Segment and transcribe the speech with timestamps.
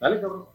[0.00, 0.46] Dale, cabrón.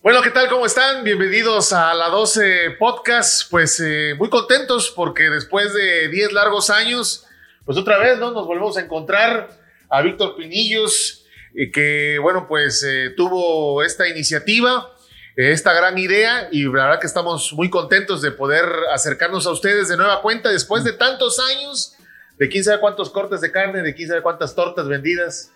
[0.00, 0.48] Bueno, ¿qué tal?
[0.48, 1.04] ¿Cómo están?
[1.04, 3.50] Bienvenidos a la 12 Podcast.
[3.50, 7.26] Pues eh, muy contentos porque después de 10 largos años,
[7.66, 8.30] pues otra vez, ¿no?
[8.30, 9.50] Nos volvemos a encontrar
[9.90, 14.94] a Víctor Pinillos, eh, que, bueno, pues eh, tuvo esta iniciativa,
[15.36, 19.50] eh, esta gran idea y la verdad que estamos muy contentos de poder acercarnos a
[19.50, 21.96] ustedes de nueva cuenta después de tantos años,
[22.38, 25.52] de quién sabe cuántos cortes de carne, de quién sabe cuántas tortas vendidas.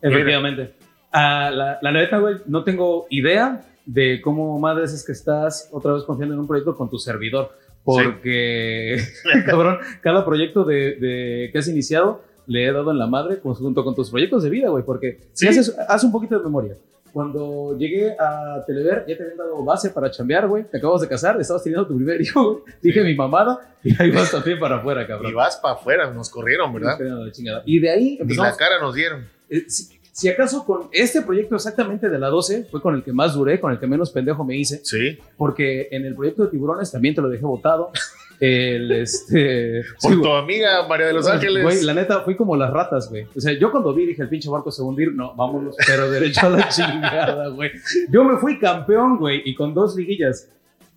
[0.00, 0.87] Efectivamente.
[1.12, 5.92] Ah, la, la neta, güey, no tengo idea de cómo madres es que estás otra
[5.94, 7.50] vez confiando en un proyecto con tu servidor.
[7.84, 8.98] Porque,
[9.46, 13.84] cabrón, cada proyecto de, de que has iniciado le he dado en la madre junto
[13.84, 14.84] con tus proyectos de vida, güey.
[14.84, 15.48] Porque si Sí.
[15.48, 16.76] haces, haz un poquito de memoria.
[17.12, 20.64] Cuando llegué a Telever, ya te habían dado base para chambear, güey.
[20.64, 22.62] Te acabas de casar, estabas teniendo tu primer hijo, güey.
[22.82, 25.30] Dije mi mamada y ahí vas también para afuera, cabrón.
[25.30, 26.98] Y vas para afuera, nos corrieron, ¿verdad?
[27.00, 27.62] La.
[27.64, 29.26] Y de ahí Ni la empezamos cara nos dieron.
[29.48, 33.12] eh, si, si acaso con este proyecto exactamente de la 12 fue con el que
[33.12, 35.16] más duré, con el que menos pendejo me hice, Sí.
[35.36, 37.90] porque en el proyecto de tiburones también te lo dejé votado.
[38.40, 41.60] El, este, Por sí, tu amiga María de los Ángeles.
[41.60, 43.26] Güey, la neta, fui como las ratas, güey.
[43.36, 45.12] O sea, yo cuando vi, dije, el pinche barco se va a hundir.
[45.12, 47.72] No, vámonos, pero derecho a la chingada, güey.
[48.10, 50.48] Yo me fui campeón, güey, y con dos liguillas.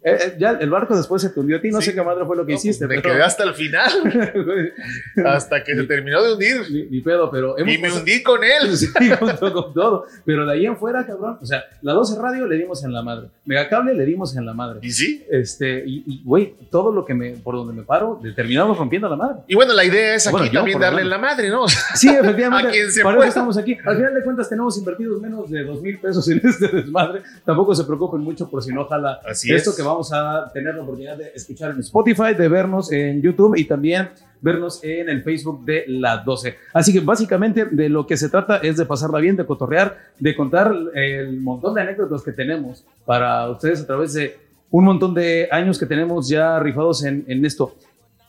[0.04, 1.88] Eh, eh, ya el barco después se te hundió a ti, no Sí.
[1.92, 3.14] sé qué madre fue lo que No, hiciste, me pero...
[3.14, 3.92] quedé hasta el final,
[5.26, 6.62] hasta que se terminó de hundir.
[6.72, 7.56] ni, ni pedo, pero...
[7.60, 8.76] Y me hundí con él.
[8.82, 8.88] Sí,
[9.20, 10.06] junto con todo.
[10.26, 11.38] Pero de ahí en fuera, cabrón.
[11.42, 13.28] O sea, la 12 radio le dimos en la madre.
[13.46, 14.80] Megacable le dimos en la madre.
[14.82, 15.24] Y sí.
[15.30, 19.16] Este, y, güey, todo lo que me, por donde me paro, le terminamos rompiendo la
[19.16, 19.42] madre.
[19.48, 21.10] Y bueno, la idea es aquí Bueno, yo, también darle menos.
[21.12, 21.68] la madre, ¿no?
[21.96, 22.70] Sí, efectivamente.
[22.70, 23.30] A quien se para pueda.
[23.30, 23.78] eso estamos aquí.
[23.86, 27.22] Al final de cuentas, tenemos invertidos menos de dos mil pesos en este desmadre.
[27.46, 29.76] Tampoco se preocupen mucho por si no jala Así esto es.
[29.76, 33.66] que vamos a tener la oportunidad de escuchar en Spotify, de vernos en YouTube y
[33.66, 34.10] también
[34.42, 36.56] vernos en el Facebook de la 12.
[36.74, 40.36] Así que básicamente de lo que se trata es de pasarla bien, de cotorrear, de
[40.36, 44.38] contar el montón de anécdotas que tenemos para ustedes a través de
[44.72, 47.76] un montón de años que tenemos ya rifados en, en esto.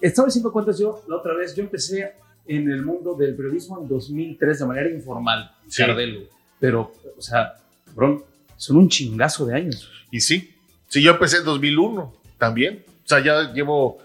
[0.00, 2.12] Estaba diciendo cuentas yo la otra vez, yo empecé
[2.46, 5.82] en el mundo del periodismo en 2003 de manera informal, Sí.
[5.82, 6.22] Cardelo.
[6.58, 7.54] Pero, o sea,
[7.86, 8.22] cabrón,
[8.56, 9.90] son un chingazo de años.
[10.10, 10.51] Y sí.
[10.92, 12.84] Sí, yo empecé en 2001 también.
[13.02, 13.96] O sea, ya llevo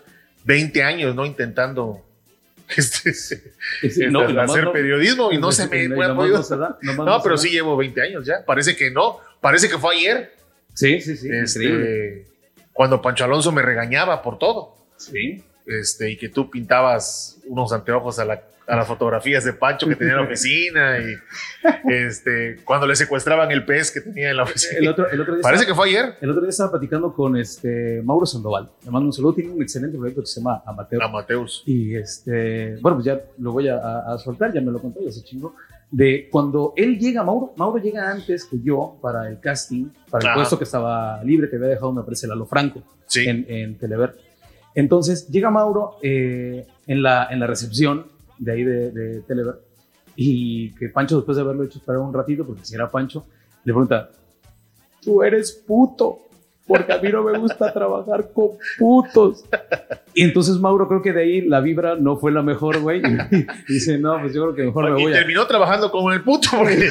[0.46, 1.26] 20 años, ¿no?
[1.26, 2.02] Intentando
[2.78, 6.38] este, este, No, hacer no- periodismo y no se me podido.
[6.38, 8.46] no se da, nomás No, pero sí llevo 20 años ya.
[8.46, 9.20] Parece que no.
[9.42, 10.34] Parece que fue ayer.
[10.74, 11.28] Sí, sí, sí.
[11.30, 12.26] este, increíble.
[12.72, 14.78] cuando Pancho Alonso me regañaba por todo.
[14.96, 15.44] Sí.
[15.68, 19.96] Este, y que tú pintabas unos anteojos a, la- a las fotografías de Pancho que
[19.96, 20.98] tenía en la oficina.
[21.00, 21.16] Y
[21.92, 24.80] este, cuando le secuestraban el pez que tenía en la oficina.
[24.80, 26.16] El otro, el otro día Parece estaba, que fue ayer.
[26.22, 28.70] el otro día estaba platicando con este Mauro Sandoval.
[28.84, 29.34] Le mando un saludo.
[29.34, 31.02] Tiene un excelente proyecto que se llama Amateur.
[31.04, 31.64] A Mateus.
[31.66, 35.00] Y este, bueno, pues ya lo voy a, a- a soltar, ya me lo contó,
[35.02, 35.56] ya se chingó.
[35.90, 40.28] De cuando él llega, Mauro, Mauro llega antes que yo para el casting, para el
[40.28, 40.36] Ajá.
[40.36, 43.26] puesto que estaba libre, que había dejado, me parece, Lalo Franco Sí.
[43.26, 44.14] en, en Telever.
[44.78, 48.06] Entonces llega Mauro eh, en, la, en la recepción
[48.38, 49.56] de ahí de, de Telever
[50.16, 53.26] y que Pancho, después de haberlo hecho esperar un ratito, porque si era Pancho,
[53.64, 54.12] le pregunta:
[55.02, 56.27] Tú eres puto,
[56.68, 59.44] porque a mí no me gusta trabajar con putos.
[60.14, 63.02] Y entonces Mauro, creo que de ahí la vibra no fue la mejor, güey.
[63.68, 65.18] Y dice: No, pues yo creo que mejor me y voy a.
[65.18, 66.90] terminó trabajando con el puto porque.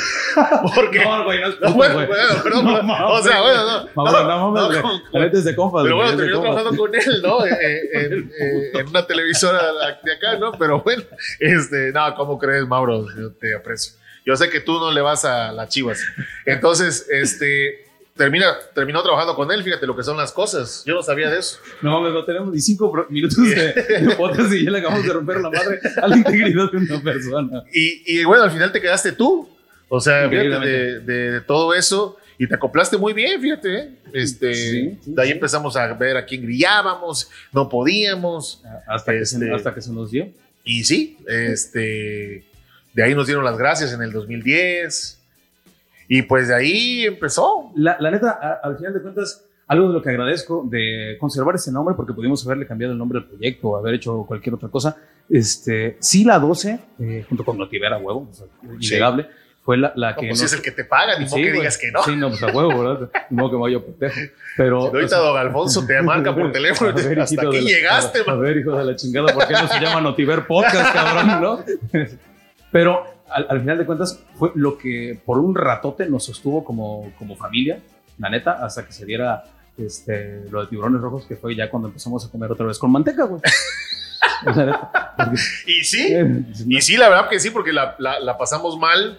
[0.75, 2.06] porque No, güey, no es No, puto, bueno, güey.
[2.06, 3.88] bueno, perdón, No, o sea, bueno, no.
[3.94, 4.82] Mauro, no, mames,
[5.12, 7.44] La neta es de compas, pero bueno, terminó trabajando con él, ¿no?
[7.47, 9.60] Eh, eh, en, eh, en una televisora
[10.04, 10.53] de acá, ¿no?
[10.53, 11.03] Pero bueno,
[11.41, 13.06] este, no, ¿cómo crees, Mauro?
[13.16, 13.94] Yo te aprecio.
[14.25, 16.00] Yo sé que tú no le vas a las chivas.
[16.44, 17.85] Entonces, este,
[18.16, 20.82] termina, terminó trabajando con él, fíjate lo que son las cosas.
[20.87, 21.59] Yo no sabía de eso.
[21.82, 25.41] No no tenemos ni cinco minutos de, de podcast y ya le acabamos de romper
[25.41, 27.62] la madre a la integridad de una persona.
[27.72, 29.49] Y, y bueno, al final te quedaste tú.
[29.88, 32.16] O sea, fíjate, de, de- de todo eso.
[32.38, 33.78] Y te acoplaste muy bien, fíjate.
[33.78, 33.91] ¿eh?
[34.12, 35.34] Este, Sí, sí, de ahí sí.
[35.34, 38.62] empezamos a ver a quién grillábamos, no podíamos.
[38.87, 40.29] Hasta que, Este- se, hasta que se nos dio.
[40.64, 42.44] Y sí, este,
[42.93, 45.19] de ahí nos dieron las gracias en el 2010.
[46.08, 47.73] Y pues de ahí empezó.
[47.75, 51.55] La, la neta, a- al final de cuentas, algo de lo que agradezco de conservar
[51.56, 54.69] ese nombre, porque pudimos haberle cambiado el nombre al proyecto o haber hecho cualquier otra
[54.69, 54.97] cosa.
[55.29, 58.47] Este, sí, la 12, eh, junto con Notivera, huevo, o sea,
[58.81, 59.26] innegable,
[59.62, 60.29] fue la, la No, que.
[60.29, 62.00] pues nos- es el que te paga, ni Sí, que digas que no.
[62.05, 63.11] Sí, no, pues a huevo, ¿verdad?
[63.31, 64.14] Modo que vaya por tejo.
[64.56, 64.82] Pero.
[64.82, 68.35] Si ahorita o sea, don Alfonso te marca por teléfono, hasta aquí la- llegaste, a,
[68.35, 71.64] ver, hijo de la chingada, ¿por qué no se llama Notiver Podcast, cabrón, no?
[72.70, 77.12] Pero al, al final de cuentas fue lo que por un ratote nos sostuvo como,
[77.19, 77.81] como familia,
[78.19, 79.44] la neta, hasta que se diera
[79.78, 82.90] este, lo de tiburones rojos, que fue ya cuando empezamos a comer otra vez con
[82.90, 83.40] manteca, güey.
[85.67, 86.14] Y sí,
[86.69, 89.19] y sí, la verdad que sí, porque la, la- la pasamos mal.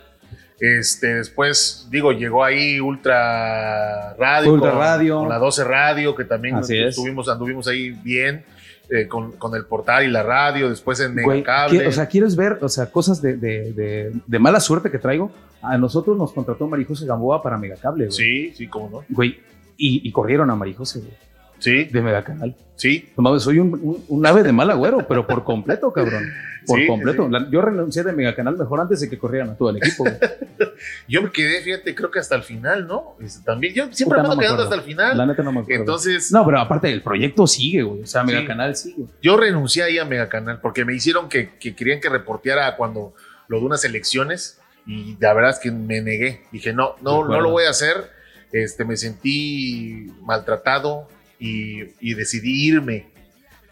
[0.60, 4.54] Este, después, digo, llegó ahí Ultra Radio.
[4.54, 5.20] Ultra con, Radio.
[5.20, 6.90] con la 12 Radio, que también Así es.
[6.90, 8.44] estuvimos, anduvimos ahí bien.
[8.90, 11.80] Eh, con, con el portal y la radio, después en Megacable.
[11.80, 14.98] ¿qué- o sea, ¿quieres ver, o sea, cosas de, de, de, de mala suerte que
[15.00, 15.32] traigo?
[15.62, 18.16] A nosotros nos contrató Marijose Gamboa para Megacable, güey.
[18.18, 19.04] sí, sí, cómo no.
[19.10, 19.40] Güey,
[19.78, 21.12] y, y corrieron a Marijose, güey,
[21.60, 22.56] Sí, de Megacanal.
[22.76, 23.10] sí.
[23.18, 26.24] No mames, soy un, un, un ave de mal agüero, pero por completo, cabrón.
[26.68, 27.26] Por Sí, completo.
[27.26, 27.32] sí.
[27.32, 30.04] La- yo renuncié de Megacanal mejor antes de que corrieran a todo el equipo.
[31.08, 33.16] Yo me quedé, fíjate, creo que hasta el final, ¿no?
[33.46, 34.64] También, yo siempre Puta, me no ando me quedando acuerdo.
[34.64, 35.18] hasta el final.
[35.18, 35.80] La neta no me acuerdo.
[35.82, 38.02] Entonces, No, pero aparte el proyecto sigue, güey.
[38.04, 38.28] O sea, Sí.
[38.28, 39.06] Megacanal sigue.
[39.22, 43.14] yo renuncié ahí a Megacanal porque me hicieron que, que querían que reporteara cuando
[43.48, 46.42] lo de unas elecciones y la verdad es que me negué.
[46.52, 48.12] Dije, no, no, no lo voy a hacer.
[48.52, 51.08] Este, me sentí maltratado
[51.40, 53.06] y, y decidí irme.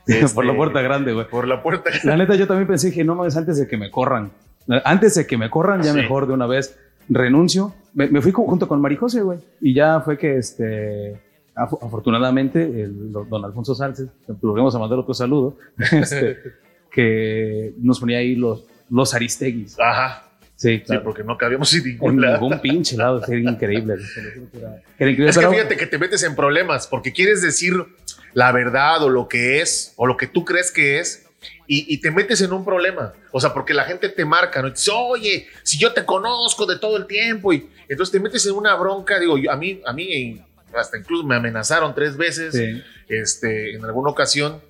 [0.36, 1.28] por la Este, puerta grande, güey.
[1.28, 1.90] Por la puerta.
[2.04, 4.32] La neta, yo también pensé que no mames antes de que me corran.
[4.84, 5.98] Antes de que me corran, ya Sí.
[6.00, 6.78] mejor de una vez
[7.10, 7.74] renuncio.
[7.94, 9.40] Me, me fui junto con Marijose, güey.
[9.62, 11.14] Y ya fue que, este,
[11.56, 15.58] af- afortunadamente, el, don Alfonso Sánchez, que volvemos a mandar otro saludo,
[15.92, 16.38] este,
[16.92, 19.78] que nos ponía ahí los, los Aristeguis.
[19.80, 20.25] Ajá.
[20.57, 21.04] Sí, Sí, claro.
[21.04, 22.40] porque no cabíamos En ningún lado.
[22.40, 23.96] ningún pinche lado, era increíble.
[23.96, 25.30] Era, increíble.
[25.30, 27.74] Es que pero- fíjate que te metes en problemas porque quieres decir
[28.34, 31.25] la verdad o lo que es o lo que tú crees que es
[31.68, 33.13] y, y te metes en un problema.
[33.31, 34.68] O sea, porque la gente te marca, ¿no?
[34.69, 38.46] Y dices, oye, si yo te conozco de todo el tiempo y entonces te metes
[38.46, 39.19] en una bronca.
[39.19, 40.42] Digo, yo- a mí, a mí
[40.74, 42.81] hasta incluso me amenazaron tres veces Sí.
[43.10, 44.62] este, en alguna ocasión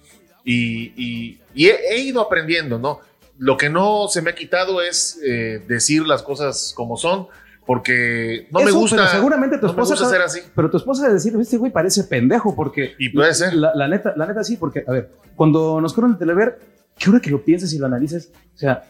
[0.44, 3.00] y, y- y he, he ido aprendiendo, ¿no?
[3.38, 7.28] Lo que no se me ha quitado es eh, decir las cosas como son,
[7.66, 10.40] porque no me gusta, pero seguramente tu no me esposa gusta ser así.
[10.56, 12.94] Pero tu esposa de decir, este güey parece pendejo porque...
[13.00, 13.54] Y puede ser.
[13.56, 16.60] La, la neta, la neta sí, porque, a ver, cuando nos corren el telever,
[16.98, 18.32] ¿qué hora que lo pienses y lo analices?
[18.54, 18.84] O sea,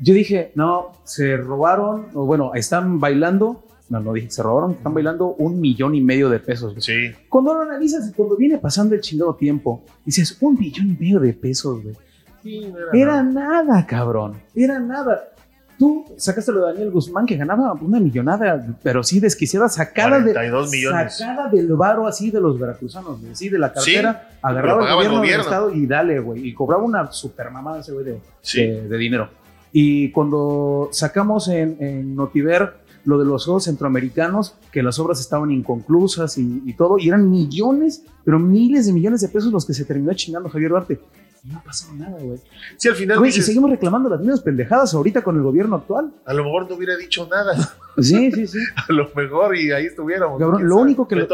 [0.00, 4.94] yo dije, no, se robaron, o bueno, están bailando, no, no dije, se robaron, están
[4.94, 6.72] bailando un millón y medio de pesos.
[6.72, 6.82] güey.
[6.82, 11.20] Sí, Cuando lo analizas cuando viene pasando el chingado tiempo, dices, un millón y medio
[11.20, 11.96] de pesos, güey.
[12.48, 13.62] No Era nada.
[13.62, 14.34] nada, cabrón.
[14.54, 15.24] Era nada.
[15.78, 20.32] Tú sacaste lo de Daniel Guzmán que ganaba una millonada, pero sí desquiciada, sacada de
[20.32, 21.16] 42 millones.
[21.18, 24.78] sacada del varo así de los veracruzanos, güey, sí, de la cartera, Sí, agarraba el
[24.80, 25.44] pagaba el gobierno, del gobierno.
[25.44, 28.60] estado y dale, güey, y cobraba una super mamada ese güey de, Sí.
[28.66, 29.28] de- de dinero.
[29.72, 32.72] Y cuando sacamos en, en Notiver
[33.04, 37.30] lo de los Juegos Centroamericanos, que las obras estaban inconclusas y, y todo, y eran
[37.30, 40.98] millones, pero miles de millones de pesos los que se terminó chingando Javier Duarte.
[41.48, 42.38] Y no pasó nada, güey.
[42.76, 45.76] Sí, al final Güey, y dices, seguimos reclamando las mismas pendejadas ahorita con el gobierno
[45.76, 46.12] actual.
[46.26, 47.54] a lo mejor no hubiera dicho nada,
[47.98, 48.58] Sí, sí, sí.
[48.88, 50.38] a lo mejor y ahí estuviéramos.
[50.38, 50.82] Cabrón, ¿Quién lo sabe?
[50.86, 51.26] único que le-.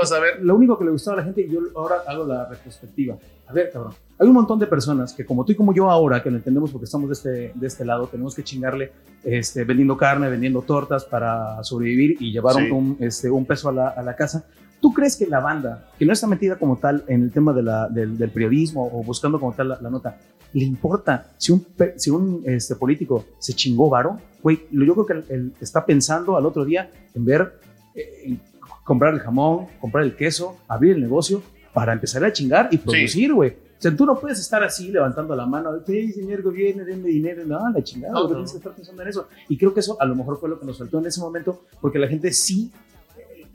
[0.43, 3.17] Lo único que le gustaba a la gente, y yo ahora hago la retrospectiva.
[3.47, 6.23] A ver, cabrón, hay un montón de personas que, como tú y como yo ahora,
[6.23, 9.97] que lo entendemos porque estamos de este, de este lado, tenemos que chingarle este, vendiendo
[9.97, 12.71] carne, vendiendo tortas para sobrevivir y llevar Sí.
[12.71, 14.47] un, este, un peso a la, a la casa.
[14.85, 17.63] ¿Tú crees que la banda, que no está metida como tal en el tema de
[17.63, 20.19] la- del, del periodismo o buscando como tal la, la nota,
[20.53, 21.65] le importa si un,
[21.97, 24.19] si un este, político se chingó varo?
[24.43, 27.59] Güey, yo creo que él, él está pensando al otro día en ver,
[27.95, 28.41] eh, en
[28.85, 31.41] comprar el jamón, comprar el queso, abrir el negocio
[31.73, 33.53] para empezar a chingar y producir, güey.
[33.79, 37.43] O sea, tú no puedes estar así levantando la mano, sí, señor gobierno, denme dinero.
[37.47, 38.29] No, la chingada, No, no.
[38.29, 39.29] tienes que estar pensando en eso.
[39.49, 41.65] Y creo que eso a lo mejor fue lo que nos faltó en ese momento,
[41.81, 42.71] porque la gente sí,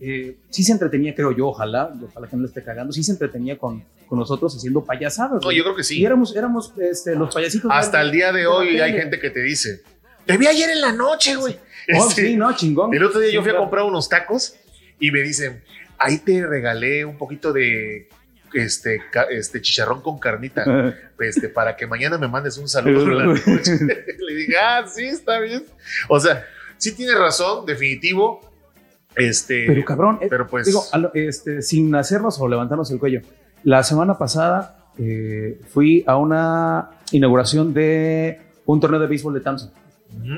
[0.02, 3.12] eh, sí se entretenía, creo yo, ojalá, ojalá que no le esté cagando, sí se
[3.12, 5.44] entretenía con, con nosotros haciendo payasadas.
[5.44, 6.06] No, yo creo que Y sí.
[6.06, 7.70] éramos, éramos este, los payasitos.
[7.74, 9.82] Hasta el día de hoy hay gente que te dice,
[10.26, 11.58] te vi ayer en la noche, güey.
[11.98, 12.94] Oh, Este, sí, no, chingón.
[12.94, 14.56] El otro día yo fui a comprar unos tacos
[15.00, 15.64] y me dicen,
[15.98, 18.08] ahí te regalé un poquito de
[18.54, 19.02] este,
[19.32, 20.64] este chicharrón con carnita,
[21.20, 23.78] este, para que mañana me mandes un saludo la noche.
[23.82, 25.66] Le dije, ah, sí, está bien.
[26.08, 26.46] O sea,
[26.78, 28.49] sí tiene razón, definitivo.
[29.16, 33.22] Este, Pero cabrón, pero pues, digo, este, sin hacernos o levantarnos el cuello.
[33.64, 39.72] La semana pasada eh, fui a una inauguración de un torneo de béisbol de Tamsa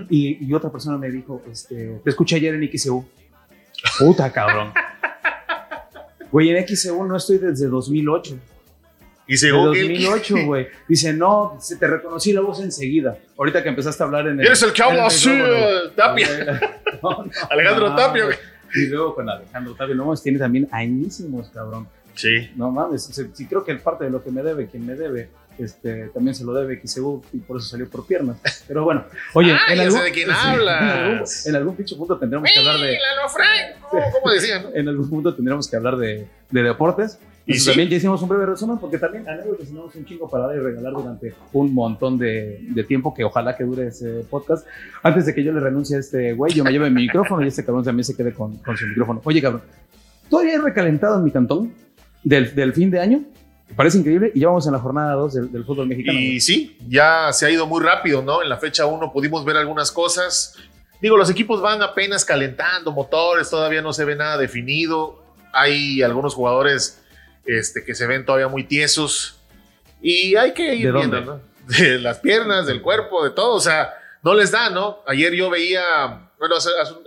[0.09, 3.05] y, y otra persona me dijo, este, te escuché ayer en XCU.
[3.99, 4.73] Puta cabrón.
[6.31, 8.37] Güey, en XCU no estoy desde 2008.
[9.27, 10.67] y De según él, 2008, güey.
[10.87, 13.17] Dice, no, se te reconocí la voz enseguida.
[13.37, 14.45] Ahorita que empezaste a hablar en el...
[14.45, 15.29] eres el que habla así,
[15.95, 16.27] Tapia.
[17.03, 18.37] No, no, Alejandro no, Tapia, güey.
[18.75, 21.87] Y luego con Alejandro no mames, tiene también añísimos, cabrón.
[22.15, 22.49] Sí.
[22.55, 26.07] No mames, sí creo que parte de lo que me debe, quien me debe, este,
[26.09, 28.37] también se lo debe XEU y por eso salió por piernas.
[28.67, 30.81] Pero bueno, oye, Ah, en, algún, de quién sí, hablas.
[30.81, 34.65] en, algún, en algún pinche punto tendremos que hablar de, Lalo Franco, ¿cómo decían?
[34.73, 37.17] en algún punto tendremos que hablar de, de deportes.
[37.45, 40.55] Y también ya hicimos un breve resumen porque también anécdotas tenemos un chingo para dar
[40.55, 44.65] y regalar durante un montón de, de, tiempo que ojalá que dure ese podcast.
[45.01, 47.47] Antes de que yo le renuncie a este güey, yo me lleve mi micrófono y
[47.47, 49.21] este cabrón también se quede con, con su micrófono.
[49.23, 49.63] Oye, cabrón,
[50.29, 51.73] todavía he recalentado en mi cantón
[52.23, 53.23] del, del fin de año.
[53.75, 56.19] Parece increíble y ya vamos en la jornada 2 del, del, fútbol mexicano.
[56.19, 58.43] Y sí, ya se ha ido muy rápido, ¿no?
[58.43, 60.55] En la fecha 1 pudimos ver algunas cosas.
[61.01, 65.23] Digo, los equipos van apenas calentando motores, todavía no se ve nada definido.
[65.53, 67.00] Hay algunos jugadores
[67.45, 69.39] este, que se ven todavía muy tiesos
[70.01, 71.41] y hay que ir viendo, ¿no?
[71.67, 73.55] De las piernas, del cuerpo, de todo.
[73.55, 73.93] O sea,
[74.23, 74.99] no les da, ¿no?
[75.07, 76.55] Ayer yo veía, bueno,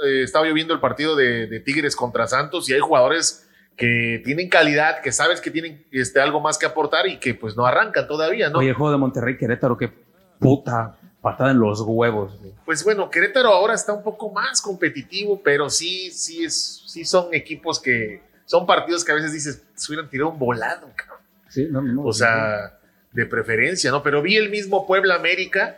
[0.04, 4.22] eh, estaba yo viendo el partido de, de Tigres contra Santos y hay jugadores que
[4.24, 7.66] tienen calidad, que sabes que tienen este, algo más que aportar y que pues no
[7.66, 8.60] arrancan todavía, ¿no?
[8.60, 9.90] Oye, el juego de Monterrey Querétaro, qué
[10.38, 12.38] puta patada en los huevos.
[12.64, 17.32] Pues bueno, Querétaro ahora está un poco más competitivo, pero sí, sí, es, sí son
[17.32, 21.20] equipos que son partidos que a veces dices, se hubieran tirado un volado, cabrón.
[21.48, 22.78] Sí, no, no, o sea,
[23.12, 24.02] de preferencia, ¿no?
[24.02, 25.76] Pero vi el mismo Puebla América,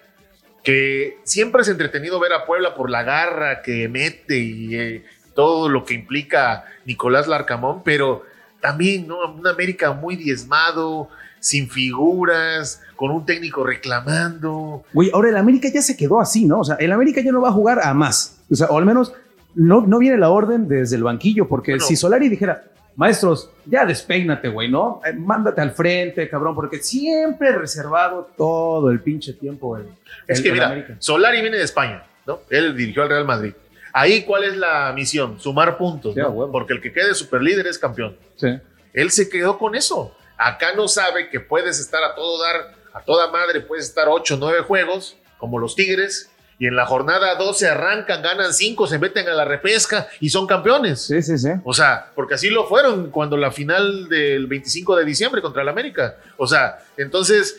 [0.63, 5.05] que siempre es entretenido ver a Puebla por la garra que mete y eh,
[5.35, 8.25] todo lo que implica Nicolás Larcamón, pero
[8.61, 9.19] también, ¿no?
[9.33, 11.09] Un América muy diezmado,
[11.39, 14.85] sin figuras, con un técnico reclamando.
[14.93, 16.61] Güey, ahora el América ya se quedó así, ¿no?
[16.61, 18.39] O sea, el América ya no va a jugar a más.
[18.51, 19.13] O sea, o al menos
[19.57, 24.49] no, no viene la orden desde el banquillo, porque si Solari dijera, maestros, ya despeínate,
[24.49, 25.01] güey, ¿no?
[25.05, 29.77] Eh, mándate al frente, cabrón, porque siempre reservado todo el pinche tiempo.
[29.77, 29.87] El,
[30.27, 32.41] es que mira, Solari viene de España, ¿no?
[32.51, 33.55] Él dirigió al Real Madrid.
[33.93, 35.41] Ahí, ¿cuál es la misión?
[35.41, 36.51] Sumar puntos, ¿no?
[36.53, 38.17] Porque el que quede super líder es campeón.
[38.37, 38.59] Sí.
[38.93, 40.15] Él se quedó con eso.
[40.37, 44.35] Acá no sabe que puedes estar a todo dar, a toda madre, puedes estar 8
[44.35, 48.99] o 9 juegos, como los Tigres, y en la jornada 12 arrancan, ganan 5, se
[48.99, 51.03] meten a la repesca y son campeones.
[51.03, 51.51] Sí, sí, sí.
[51.65, 55.69] O sea, porque así lo fueron cuando la final del 25 de diciembre contra el
[55.69, 56.17] América.
[56.39, 57.57] O sea, entonces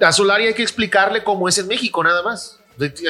[0.00, 2.58] a Solari hay que explicarle cómo es en México, nada más.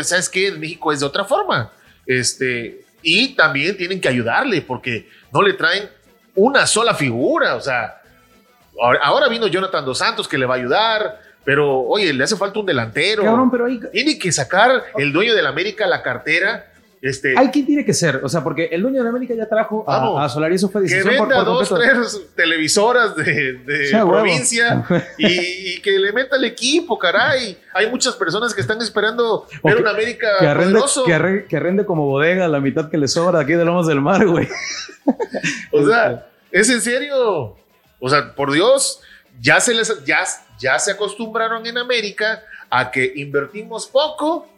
[0.02, 0.49] ¿Sabes qué?
[0.49, 1.73] En México es de otra forma.
[2.04, 5.88] Este, y también tienen que ayudarle porque no le traen
[6.35, 7.56] una sola figura.
[7.56, 8.00] O sea,
[8.80, 12.60] ahora, vino Jonathan Dos Santos que le va a ayudar, pero oye, le hace falta
[12.60, 13.22] un delantero.
[13.22, 16.66] Cabrón, pero Tiene que sacar el dueño del América la cartera
[17.02, 19.84] este, Hay quien tiene que ser, o sea, porque el dueño de América ya trajo
[19.88, 23.60] a, a Solari, eso fue decisión Que venda dos, tres televisoras de,
[23.92, 24.84] provincia
[25.18, 27.58] y, que le meta el equipo, caray.
[27.74, 30.80] Hay muchas personas que están esperando ver un América que arrende,
[31.48, 34.48] Que, arrende, como bodega la mitad que le sobra aquí de Lomas del Mar, güey.
[35.72, 37.56] o sea, ¿es en serio?
[38.00, 39.00] O sea, por Dios,
[39.40, 40.25] ya se les, ya,
[40.59, 44.49] ya se acostumbraron en América a que invertimos poco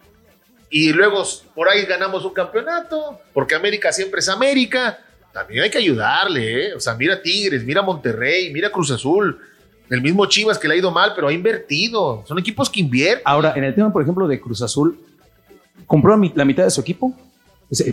[0.71, 1.23] y luego
[1.55, 4.99] por ahí ganamos un campeonato, porque América siempre es América.
[5.33, 6.75] También hay que ayudarle, ¿eh?
[6.75, 9.39] O sea, mira Tigres, mira Monterrey, mira Cruz Azul,
[9.89, 12.25] el mismo Chivas que le ha ido mal, pero ha invertido.
[12.27, 13.23] Son equipos que invierten.
[13.25, 14.99] Ahora, en el tema, por ejemplo, de Cruz Azul,
[15.87, 17.15] compró la mitad de su equipo,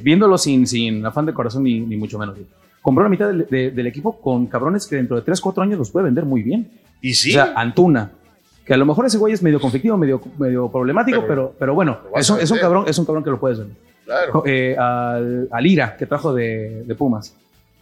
[0.02, 2.38] viéndolo sin, sin afán de corazón ni, mucho menos.
[2.86, 6.04] Compró la mitad del, equipo con cabrones que dentro de 3, 4 años los puede
[6.04, 6.70] vender muy bien.
[7.02, 7.32] Y sí.
[7.32, 8.12] O sea, Antuna,
[8.64, 11.98] que a lo mejor ese güey es medio conflictivo, medio, medio problemático, pero, pero, bueno,
[12.16, 13.70] es un, es un, cabrón, es un cabrón que lo puedes ver.
[14.06, 14.44] Claro.
[14.46, 17.36] Eh, al, al, Ira, que trajo de, de, Pumas.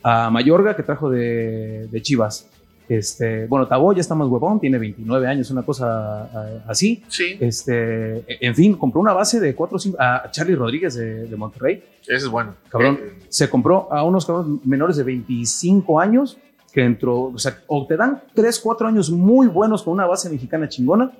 [0.03, 2.47] A Mayorga, que trajo de, de Chivas.
[2.89, 7.03] Este, bueno, Tabo ya está más huevón, tiene 29 años, una cosa así.
[7.07, 7.37] Sí.
[7.39, 11.35] Este, en fin, compró una base de 4 o 5 a Charlie Rodríguez de, de
[11.35, 11.83] Monterrey.
[12.01, 12.55] Ese es bueno.
[12.69, 16.37] Cabrón, eh, se compró a unos cabrones menores de 25 años
[16.73, 20.29] que dentro, o sea, o te dan 3, 4 años muy buenos con una base
[20.29, 21.11] mexicana chingona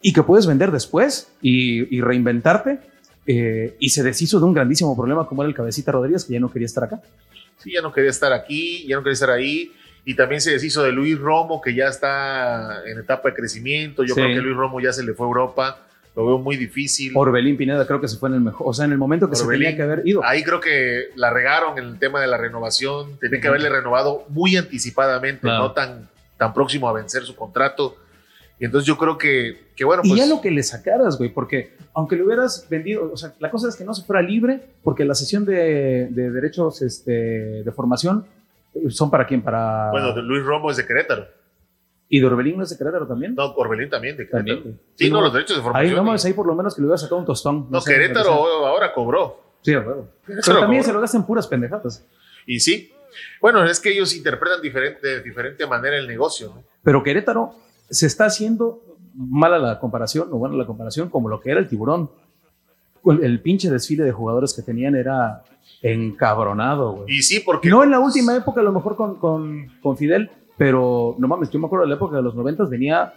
[0.00, 2.80] y que puedes vender después y, reinventarte.
[3.26, 6.40] Eh, y se deshizo de un grandísimo problema como era el Cabecita Rodríguez, que ya
[6.40, 7.00] no quería estar acá.
[7.58, 9.70] Sí, ya no quería estar aquí, ya no quería estar ahí.
[10.04, 14.02] Y también se deshizo de Luis Romo, que ya está en etapa de crecimiento.
[14.04, 17.12] Yo creo que Luis Romo ya se le fue a Europa lo veo muy difícil.
[17.14, 19.36] Orbelín Pineda creo que se fue en el mejor, o sea, en el momento que
[19.36, 20.24] se tenía que haber ido.
[20.24, 24.24] Ahí creo que la regaron en el tema de la renovación, tenía que haberle renovado
[24.28, 27.96] muy anticipadamente, no tan, tan próximo a vencer su contrato.
[28.58, 30.12] Y entonces yo creo que, que bueno, pues...
[30.12, 33.50] Y ya lo que le sacaras, güey, porque aunque le hubieras vendido, o sea, la
[33.50, 37.72] cosa es que no se fuera libre, porque la sesión de, de derechos este, de
[37.72, 38.26] formación
[38.88, 39.90] son para quién, para...
[39.90, 41.26] Bueno, Luis Romo es de Querétaro.
[42.08, 43.34] ¿Y de Orbelín no es de Querétaro también?
[43.34, 44.62] No, Orbelín también, de Querétaro.
[44.96, 45.90] Sí, no, los derechos de formación.
[45.90, 47.68] Ahí no más, ahí por lo menos que le hubiera sacado un tostón.
[47.70, 48.32] No, Querétaro
[48.66, 49.40] ahora cobró.
[49.62, 50.08] Sí, claro.
[50.26, 52.04] Pero también se lo hacen puras pendejadas.
[52.46, 52.92] Y sí.
[53.40, 56.52] Bueno, es que ellos interpretan diferente, de diferente manera el negocio.
[56.54, 56.64] ¿no?
[56.82, 57.54] Pero Querétaro
[57.88, 58.82] se está haciendo
[59.14, 62.10] mala la comparación, o buena la comparación, como lo que era el tiburón.
[63.04, 65.42] El pinche desfile de jugadores que tenían era
[65.82, 67.16] encabronado, güey.
[67.16, 67.68] Y sí, porque.
[67.68, 71.50] No en la última época, a lo mejor con, con, con Fidel, pero no mames,
[71.50, 73.14] yo me acuerdo de la época de los noventas, venía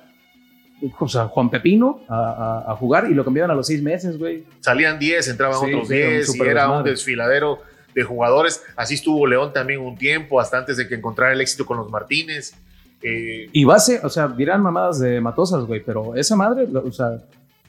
[0.99, 4.17] o sea, Juan Pepino a, a, a, jugar y lo cambiaban a los seis meses,
[4.17, 4.43] güey.
[4.59, 7.59] Salían 10, entraban sí, otros 10 sí, y era un desfiladero
[7.93, 8.63] de jugadores.
[8.75, 11.89] Así estuvo León también un tiempo, hasta antes de que encontrara el éxito con los
[11.89, 12.53] Martínez.
[13.01, 17.17] Eh, y base, o sea, dirán mamadas de Matosas, güey, pero esa madre, o sea,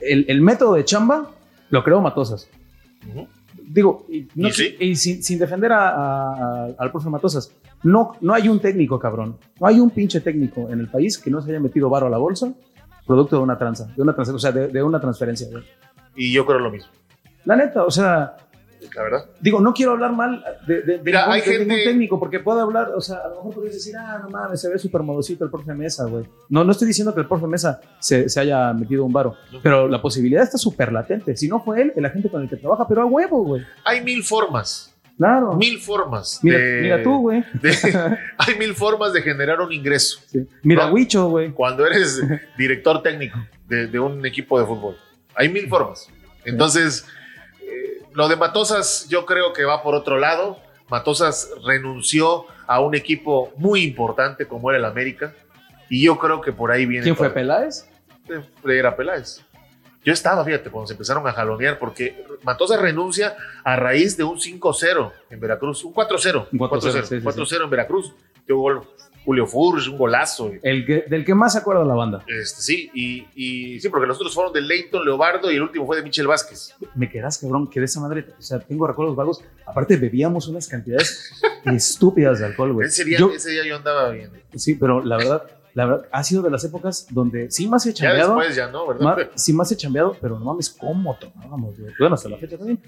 [0.00, 1.30] el, el método de chamba
[1.70, 2.48] lo creó Matosas.
[3.06, 3.28] Uh -huh.
[3.66, 4.76] Digo, y, no, ¿Y, sí?
[4.78, 7.52] y sin, sin, defender a, a, al profe Matosas,
[7.82, 9.38] no, no hay un técnico, cabrón.
[9.60, 12.10] No hay un pinche técnico en el país que no se haya metido varo a
[12.10, 12.52] la bolsa
[13.06, 15.46] producto de una tranza, de una tranza, o sea, de, de una transferencia.
[16.16, 16.90] Y yo creo lo mismo.
[17.44, 18.36] La neta, o sea,
[18.94, 19.26] la verdad.
[19.40, 21.64] Digo, no quiero hablar mal de, de, Mira, ningún, hay de gente...
[21.66, 24.60] ningún técnico, porque puedo hablar, o sea, a lo mejor podrías decir, ah, no mames,
[24.60, 26.24] se ve súper modosito el profe Mesa, güey.
[26.48, 29.60] No, no estoy diciendo que el profe Mesa se, se haya metido un varo, no.
[29.62, 31.36] pero la posibilidad está súper latente.
[31.36, 33.62] Si no fue él, el agente con el que trabaja, pero a huevo, güey.
[33.84, 34.94] Hay mil formas.
[35.16, 35.54] Claro.
[35.54, 36.40] Mil formas.
[36.42, 37.44] Mira, de, mira tú, güey.
[38.38, 40.18] hay mil formas de generar un ingreso.
[40.26, 40.46] Sí.
[40.62, 40.92] Mira.
[40.92, 41.52] Huicho, güey.
[41.52, 42.20] Cuando eres
[42.58, 43.38] director técnico
[43.68, 44.96] de, de, un equipo de fútbol.
[45.36, 46.08] Hay mil formas.
[46.44, 47.06] Entonces,
[48.14, 50.58] lo de Matosas yo creo que va por otro lado.
[50.88, 55.34] Matosas renunció a un equipo muy importante como era el América.
[55.90, 57.04] Y yo creo que por ahí viene.
[57.04, 57.88] ¿Quién fue Peláez?
[58.64, 59.42] Era Peláez.
[60.04, 64.38] Yo estaba, fíjate, cuando se empezaron a jalonear, porque Matosas renuncia a raíz de un
[64.38, 66.50] 5-0 en Veracruz, un 4-0.
[66.50, 67.56] 4-0 sí, sí, sí.
[67.56, 68.12] en Veracruz.
[68.46, 68.86] Yo gol
[69.24, 70.52] Julio Furch, un golazo.
[70.62, 72.24] El que, del que más se acuerda la banda.
[72.26, 75.86] Este, sí, y, y, sí, porque los otros fueron de Leighton, Leobardo y el último
[75.86, 76.74] fue de Michel Vázquez.
[76.94, 79.42] Me quedas, cabrón, que de esa madre, o sea, tengo recuerdos vagos.
[79.66, 81.32] Aparte, bebíamos unas cantidades
[81.64, 82.86] estúpidas de alcohol, güey.
[82.86, 84.30] Ese, día, yo, ese día yo andaba bien.
[84.54, 87.94] Sí, pero la verdad, la verdad, ha sido de las épocas donde sí más he
[87.94, 88.34] chambeado.
[88.34, 88.86] Ya después ya, ¿no?
[88.86, 89.02] ¿verdad?
[89.02, 91.74] Más, sí más he chambeado, pero no mames, ¿cómo tomábamos?
[91.98, 92.78] Bueno, hasta la fecha también.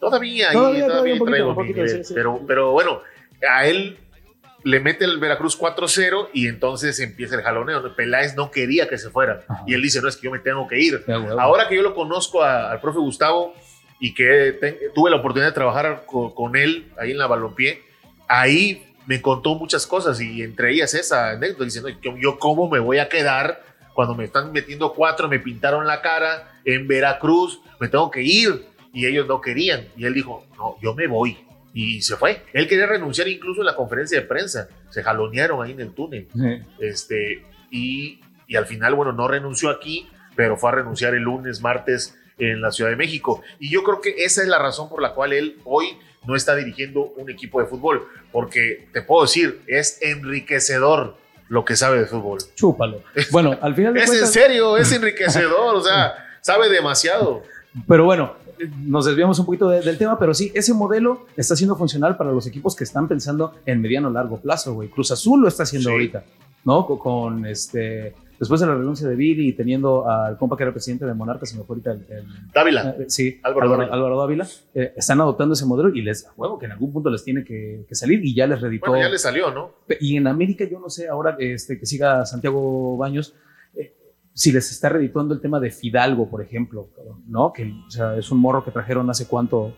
[0.00, 2.14] Todavía, todavía, ahí, todavía, todavía poquito, traigo poquito, mi sí, sí.
[2.14, 3.00] Pero, pero bueno,
[3.48, 3.98] a él
[4.66, 7.94] le mete el Veracruz 4-0 y entonces empieza el jaloneo.
[7.94, 9.44] Peláez no quería que se fuera.
[9.46, 9.62] Ajá.
[9.64, 11.04] Y él dice, no, es que yo me tengo que ir.
[11.06, 11.40] Ya, bueno.
[11.40, 13.54] Ahora que yo lo conozco a, al profe Gustavo
[14.00, 17.80] y que te, tuve la oportunidad de trabajar con, con, él ahí en la balompié,
[18.26, 22.80] ahí me contó muchas cosas y entre ellas esa anécdota diciendo, yo, yo cómo me
[22.80, 23.62] voy a quedar
[23.94, 28.66] cuando me están metiendo cuatro, me pintaron la cara en Veracruz, me tengo que ir.
[28.92, 29.86] Y ellos no querían.
[29.96, 31.45] Y él dijo, no, yo me voy
[31.76, 32.42] y se fue.
[32.54, 34.66] Él quería renunciar incluso en la conferencia de prensa.
[34.88, 36.26] Se jalonearon ahí en el túnel.
[36.34, 36.62] Sí.
[36.80, 41.60] Este, y, y, al final, bueno, no renunció aquí, pero fue a renunciar el lunes,
[41.60, 43.42] martes en la Ciudad de México.
[43.60, 46.56] Y yo creo que esa es la razón por la cual él hoy no está
[46.56, 51.18] dirigiendo un equipo de fútbol, porque te puedo decir, es enriquecedor
[51.50, 52.38] lo que sabe de fútbol.
[52.54, 53.02] Chúpalo.
[53.30, 54.34] Bueno, al final de es cuentas...
[54.34, 57.42] en serio, es enriquecedor, o sea, sabe demasiado.
[57.86, 58.34] Pero bueno,
[58.84, 62.32] nos desviamos un poquito de, del tema, pero sí, ese modelo está siendo funcional para
[62.32, 64.88] los equipos que están pensando en mediano o largo plazo, güey.
[64.88, 65.92] Cruz Azul lo está haciendo sí.
[65.92, 66.24] ahorita,
[66.64, 66.86] ¿no?
[66.86, 68.14] Con, con, este.
[68.38, 71.48] Después de la renuncia de Billy y teniendo al compa que era presidente de Monarcas,
[71.48, 72.04] se me fue ahorita el.
[72.10, 72.96] el Dávila.
[72.98, 74.46] Eh, sí, Álvaro, Álvaro, Álvaro Dávila.
[74.74, 77.86] Eh, están adoptando ese modelo y les, huevo, que en algún punto les tiene que,
[77.88, 78.90] que, salir y ya les reditó.
[78.90, 79.72] Bueno, ya les salió, ¿no?
[80.00, 83.34] Y en América, yo no sé, ahora este, que siga Santiago Baños,
[84.36, 86.90] si les está redituando el tema de Fidalgo, por ejemplo,
[87.26, 87.54] ¿no?
[87.54, 89.74] Que o sea, es un morro que trajeron hace cuánto.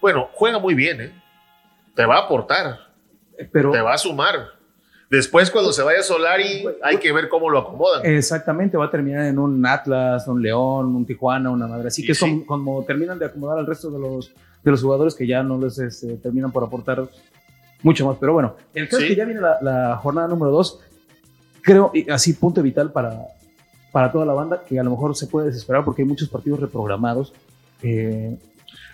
[0.00, 1.12] Bueno, juega muy bien, ¿eh?
[1.94, 2.76] Te va a aportar.
[3.52, 4.34] Pero, te va a sumar.
[5.08, 8.04] Después, cuando se vaya Solari, hay que ver cómo lo acomodan.
[8.04, 11.86] Exactamente, va a terminar en un Atlas, un León, un Tijuana, una madre.
[11.86, 12.20] Así que sí.
[12.20, 14.32] son como terminan de acomodar al resto de los,
[14.64, 17.08] de los jugadores que ya no les este, terminan por aportar
[17.84, 18.16] mucho más.
[18.18, 19.04] Pero bueno, el caso sí.
[19.04, 20.80] es que ya viene la, la jornada número dos.
[21.62, 23.28] Creo, así, punto vital para,
[23.94, 26.58] para toda la banda, que a lo mejor se puede desesperar porque hay muchos partidos
[26.58, 27.32] reprogramados.
[27.80, 28.36] Eh,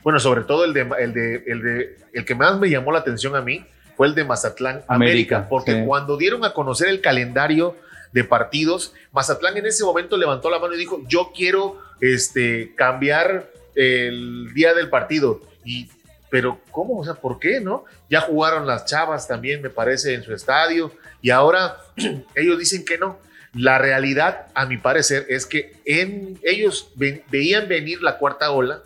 [0.05, 2.99] bueno, sobre todo el de, el de, el de, el que más me llamó la
[2.99, 3.65] atención a mí
[3.97, 5.87] fue el de Mazatlán América, América porque sí.
[5.87, 7.77] cuando dieron a conocer el calendario
[8.13, 13.49] de partidos, Mazatlán en ese momento levantó la mano y dijo, yo quiero este, cambiar
[13.75, 15.41] el día del partido.
[15.65, 15.89] Y,
[16.29, 16.99] pero, ¿cómo?
[16.99, 17.87] O sea, ¿por qué, no?
[18.11, 21.79] Ya jugaron las chavas también, me parece, en su estadio, y ahora
[22.35, 23.30] ellos dicen que no.
[23.53, 28.83] La realidad, a mi parecer, es que en, ellos ve, veían venir la cuarta ola,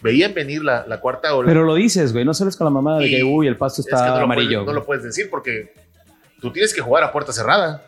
[0.00, 1.46] veían venir la, la, cuarta ola.
[1.46, 3.96] Pero lo dices, güey, no sales con la mamada de que, uy, el pasto está
[3.96, 4.50] es que no amarillo.
[4.50, 5.72] Lo puedes, no lo puedes decir porque
[6.40, 7.82] tú tienes que jugar a puerta cerrada.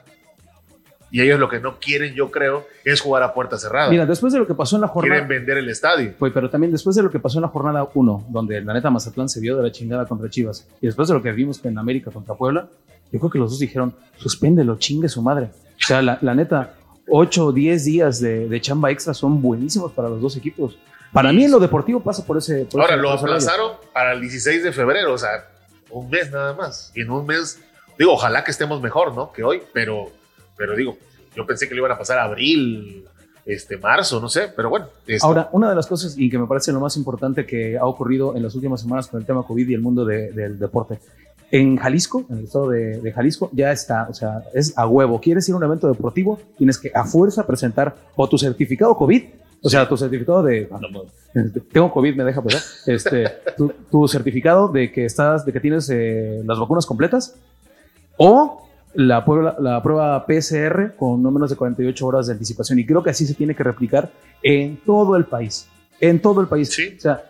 [1.11, 3.89] Y ellos lo que no quieren, yo creo, es jugar a puerta cerrada.
[3.91, 5.21] Mira, después de lo que pasó en la jornada.
[5.21, 6.15] Quieren vender el estadio.
[6.19, 8.91] Pues, pero también después de lo que pasó en la jornada 1, donde la neta
[8.91, 11.79] Mazatlán se vio de la chingada contra Chivas, y después de lo que vimos en
[11.79, 12.69] América contra Puebla,
[13.12, 15.51] yo creo que los dos dijeron, suspéndelo, chingue su madre.
[15.79, 16.75] O sea, la, la neta,
[17.09, 20.79] 8 o 10 días de, de, chamba extra son buenísimos para los dos equipos.
[21.12, 22.64] Para mí en lo deportivo pasa por ese...
[22.64, 25.49] Por Ahora, ese lo aplazaron para el 16 de febrero, o sea,
[25.90, 26.92] un mes nada más.
[26.95, 27.61] Y en un mes
[27.99, 29.33] Digo, ojalá que estemos mejor, ¿no?
[29.33, 30.11] Que hoy, pero,
[30.57, 30.97] pero digo,
[31.35, 33.07] yo pensé que le iban a pasar a abril,
[33.45, 34.88] este, marzo, no sé, pero bueno.
[35.07, 35.27] Este.
[35.27, 38.37] Ahora, una de las cosas y que me parece lo más importante que ha ocurrido
[38.37, 40.99] en las últimas semanas con el tema COVID y el mundo de, del deporte.
[41.51, 45.21] En Jalisco, en el estado de, de, Jalisco, ya está, o sea, es a huevo.
[45.21, 46.41] ¿Quieres ir a un evento deportivo?
[46.59, 49.23] Tienes que a fuerza presentar o tu certificado COVID,
[49.63, 50.69] o sea, tu certificado de,
[51.73, 55.91] tengo COVID, me deja pasar, este, tu, tu, certificado de que estás, de que tienes
[55.91, 57.37] eh, las vacunas completas
[58.17, 62.79] o la prueba, la prueba PCR con no menos de 48 horas de anticipación.
[62.79, 64.11] Y creo que así se tiene que replicar
[64.43, 65.69] en todo el país.
[66.01, 66.71] En todo el país.
[66.71, 66.95] Sí.
[66.97, 67.25] O sea,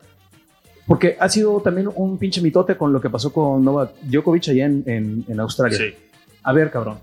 [0.86, 4.66] porque ha sido también un pinche mitote con lo que pasó con Novak Djokovic allá
[4.66, 5.78] en, en, en Australia.
[5.78, 5.94] Sí.
[6.42, 6.98] A ver, cabrón.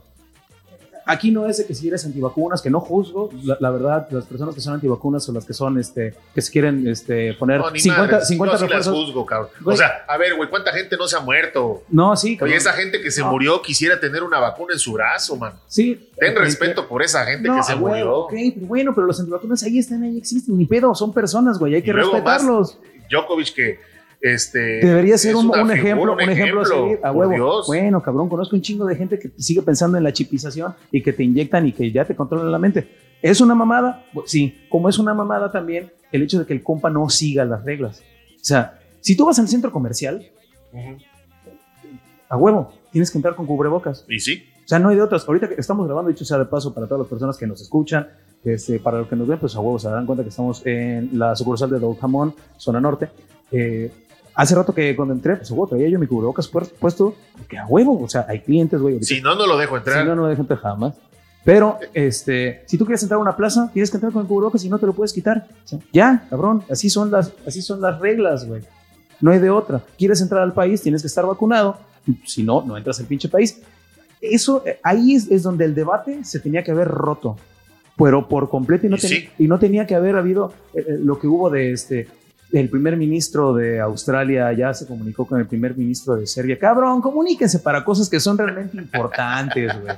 [1.06, 4.24] Aquí no es de que si eres antivacunas, que no juzgo, la, la, verdad, las
[4.24, 7.72] personas que son antivacunas o las que son, este, que se quieren este, poner no,
[7.76, 8.28] 50, madres.
[8.30, 8.94] 50 no, refuerzos.
[8.94, 9.50] las juzgo, cabrón.
[9.60, 9.74] Güey.
[9.74, 11.84] O sea, a ver, güey, ¿cuánta gente no se ha muerto?
[11.90, 12.52] No, sí, cabrón.
[12.54, 13.32] Oye, esa gente que se No.
[13.32, 15.52] murió quisiera tener una vacuna en su brazo, man.
[15.68, 16.10] Sí.
[16.18, 18.18] Ten Eh, respeto por esa gente No, que se huevo, murió.
[18.20, 21.76] ok, pero bueno, pero los antivacunas ahí están, ahí existen, ni pedo, son personas, güey,
[21.76, 22.78] hay que respetarlos.
[23.14, 23.80] Djokovic que
[24.22, 27.34] este Debería ser un, una un ejemplo, un ejemplo, a seguir, a por huevo.
[27.34, 27.68] Dios.
[27.68, 31.12] Bueno, cabrón, conozco un chingo de gente que sigue pensando en la chipización y que
[31.12, 32.88] te inyectan y que ya te controlan la mente.
[33.22, 34.06] ¿Es una mamada?
[34.14, 37.44] Pues, Sí, como es una mamada también el hecho de que el compa no siga
[37.44, 38.02] las reglas.
[38.36, 40.26] O sea, si tú vas al centro comercial,
[42.30, 44.06] a huevo, tienes que entrar con cubrebocas.
[44.08, 45.28] Y sí, O sea, no hay de otras.
[45.28, 48.08] Ahorita que estamos grabando, dicho sea de paso, para todas las personas que nos escuchan,
[48.44, 51.10] este, para los que nos ven, pues a huevo se darán cuenta que estamos en
[51.14, 53.10] la sucursal de Dog Jamón, zona norte.
[53.52, 53.92] Eh,
[54.36, 57.66] hace rato que cuando entré, pues a huevo, traía yo mi cubrebocas puesto, porque a
[57.66, 59.04] huevo, o sea, hay clientes, güey.
[59.04, 60.02] si no, no lo dejo entrar.
[60.02, 60.96] Si no, no dejan entrar jamás.
[61.44, 64.64] Pero, este, si tú quieres entrar a una plaza, tienes que entrar con el cubrebocas
[64.64, 65.46] y no te lo puedes quitar.
[65.64, 68.62] O sea, ya, cabrón, así son las, así son las reglas, güey.
[69.20, 69.82] No hay de otra.
[69.98, 71.78] Quieres entrar al país, tienes que estar vacunado.
[72.26, 73.62] Si no, no entras al pinche país.
[74.32, 77.38] Eso, ahí es, es donde el debate se tenía que haber roto.
[77.98, 79.30] Pero por completo y no, Y ten- sí.
[79.38, 82.08] y no tenía que haber habido eh, eh, lo que hubo de este.
[82.52, 86.60] El primer ministro de Australia ya se comunicó con el primer ministro de Serbia.
[86.60, 89.96] Cabrón, comuníquense para cosas que son realmente importantes, güey.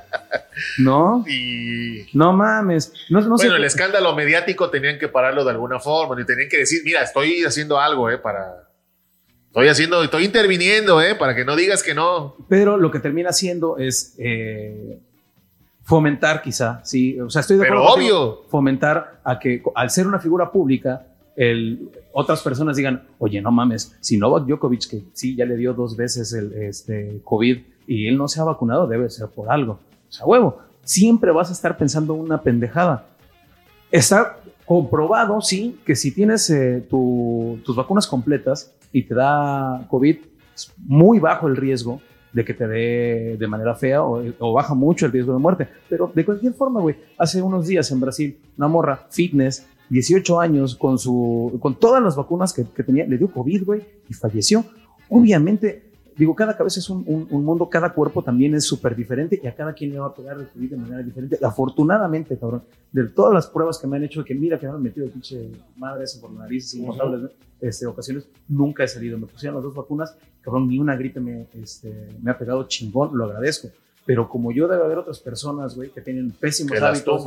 [0.78, 1.22] ¿No?
[1.28, 2.92] Y No mames.
[3.10, 3.44] No, no sé.
[3.46, 6.18] bueno, el escándalo mediático tenían que pararlo de alguna forma.
[6.20, 8.65] Y tenían que decir, mira, estoy haciendo algo, eh, para.
[9.56, 12.36] Estoy haciendo, estoy interviniendo, eh, para que no digas que no.
[12.46, 14.98] Pero lo que termina haciendo es eh,
[15.82, 16.82] fomentar, quizá.
[16.84, 17.94] Sí, o sea, estoy de Pero acuerdo.
[17.94, 18.48] contigo, obvio.
[18.50, 23.96] Fomentar a que, al ser una figura pública, el, otras personas digan, oye, no mames,
[24.00, 28.18] si Novak Djokovic, que sí, ya le dio dos veces el este, COVID y él
[28.18, 29.80] no se ha vacunado, debe ser por algo.
[30.10, 33.06] O sea, huevo, siempre vas a estar pensando una pendejada.
[33.90, 40.16] Está comprobado, sí, que si tienes eh, tu- tus vacunas completas y te da COVID,
[40.54, 42.00] es muy bajo el riesgo
[42.32, 45.68] de que te dé de manera fea o, baja mucho el riesgo de muerte.
[45.86, 50.76] Pero de cualquier forma, güey, hace unos días en Brasil, una morra, fitness, 18 años,
[50.76, 54.64] con, su, con todas las vacunas que, que tenía, le dio COVID, güey, y falleció.
[55.10, 55.85] Obviamente,
[56.16, 59.46] digo, cada cabeza es un, un- un mundo, cada cuerpo también es súper diferente y
[59.46, 61.38] a cada quien le va a pegar COVID de manera diferente.
[61.42, 64.82] Afortunadamente, cabrón, de todas las pruebas que me han hecho, que mira que me han
[64.82, 69.18] metido pinche madre eso por la nariz, incontables este, ocasiones, nunca he salido.
[69.18, 73.16] Me pusieron las dos vacunas, cabrón, ni una gripe me, este, me ha pegado chingón,
[73.16, 73.68] lo agradezco.
[74.04, 77.24] Pero como yo debe haber otras personas, güey, que tienen pésimos Que hábitos.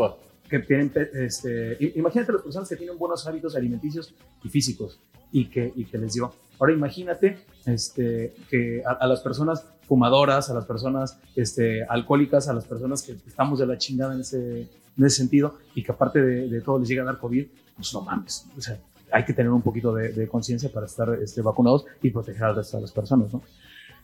[0.50, 5.00] Que tienen, este, imagínate las personas que tienen buenos hábitos alimenticios y físicos
[5.32, 6.34] y que, y que les dio.
[6.60, 12.54] Ahora imagínate este, que a, a las personas fumadoras, a las personas este, alcohólicas, a
[12.54, 14.62] las personas que estamos de la chingada en ese,
[14.98, 17.94] en ese sentido y que aparte de, de todo les llega a dar COVID, pues
[17.94, 18.46] no mames.
[18.58, 18.78] O sea,
[19.12, 22.56] hay que tener un poquito de, de conciencia para estar este, vacunados y proteger al
[22.56, 23.42] resto de las personas, ¿no?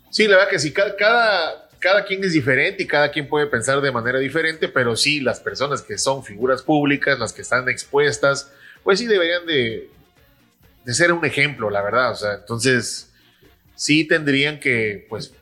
[0.10, 3.46] Sí, la verdad que sí, cada, cada, cada quien es diferente y cada quien puede
[3.46, 7.70] pensar de manera diferente, pero sí, las personas que son figuras públicas, las que están
[7.70, 8.52] expuestas,
[8.84, 9.92] pues sí deberían de,
[10.84, 12.12] de ser un ejemplo, la verdad.
[12.12, 13.12] O sea, entonces
[13.76, 15.34] sí tendrían que, pues,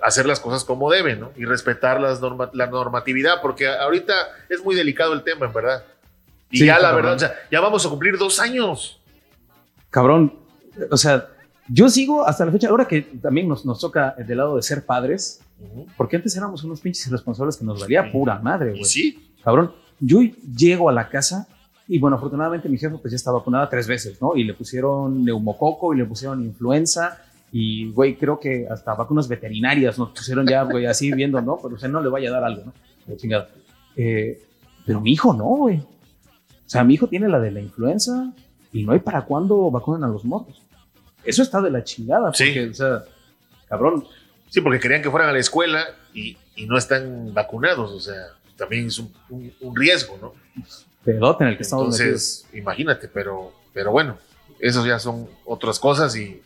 [0.00, 1.32] hacer las cosas como deben, ¿no?
[1.36, 4.14] Y respetar las norma- la normatividad, porque ahorita
[4.48, 5.84] es muy delicado el tema, en verdad.
[6.50, 6.96] Y Sí, ya, la cabrón.
[6.96, 8.98] verdad, o sea, ya vamos a cumplir dos años.
[9.90, 10.34] Cabrón,
[10.90, 11.28] o sea,
[11.68, 14.86] yo sigo hasta la fecha, ahora que también nos, nos toca del lado de ser
[14.86, 15.40] padres,
[15.96, 18.84] porque antes éramos unos pinches irresponsables que nos valía pura madre, güey.
[18.84, 20.20] sí, Cabrón, yo
[20.56, 21.46] llego a la casa
[21.88, 24.36] y bueno, afortunadamente mi jefe pues ya está vacunada tres veces, ¿no?
[24.36, 27.18] Y le pusieron neumococo y le pusieron influenza
[27.52, 31.58] y, güey, creo que hasta vacunas veterinarias nos pusieron ya, güey, así viendo, ¿no?
[31.62, 32.72] Pero o sea, no le vaya a dar algo, ¿no?
[33.06, 33.48] De chingada.
[33.96, 34.40] Eh,
[34.86, 35.78] pero mi hijo no, güey.
[35.78, 35.86] O
[36.72, 38.32] sea, mi hijo tiene la de la influenza
[38.72, 40.62] y no hay para cuándo vacunan a los morros.
[41.24, 42.44] Eso está de la chingada, Sí.
[42.44, 43.02] porque, o sea,
[43.68, 44.04] cabrón,
[44.50, 48.16] Sí, porque querían que fueran a la escuela y, y no están vacunados, o sea,
[48.56, 50.34] también es un, un- un riesgo, ¿no?
[51.04, 52.00] Pedote en el que estamos metidos.
[52.08, 54.18] Entonces, imagínate, pero, pero bueno,
[54.58, 56.42] esos ya son otras cosas y,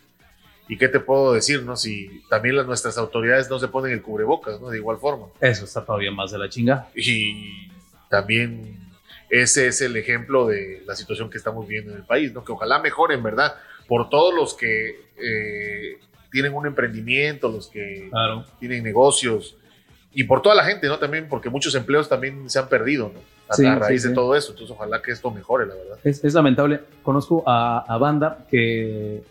[0.68, 1.76] y qué te puedo decir, ¿no?
[1.76, 4.68] Si también las, nuestras autoridades no se ponen el cubrebocas, ¿no?
[4.70, 5.26] De igual forma.
[5.40, 6.88] Eso está todavía más de la chinga.
[6.94, 7.68] Y
[8.08, 8.78] también
[9.30, 12.44] ese es el ejemplo de la situación que estamos viviendo en el país, ¿no?
[12.44, 13.56] Que ojalá mejoren, ¿verdad?
[13.88, 15.98] Por todos los que eh,
[16.34, 18.44] tienen un emprendimiento, los que Claro.
[18.58, 19.56] tienen negocios
[20.12, 20.98] y por toda la gente, ¿no?
[20.98, 23.20] También porque muchos empleos también se han perdido, ¿no?
[23.48, 24.14] A, Sí, a raíz sí, de sí.
[24.14, 24.50] todo eso.
[24.52, 25.98] Entonces, ojalá que esto mejore, la verdad.
[26.02, 26.80] Es, es lamentable.
[27.02, 29.22] Conozco a, a banda que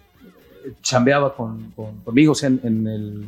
[0.81, 3.25] chambeaba con, con- conmigo, o sea, en, en el-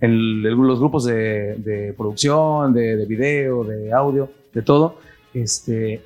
[0.00, 4.98] en el- los grupos de, de producción, de, de video, de audio, de todo,
[5.34, 6.00] este,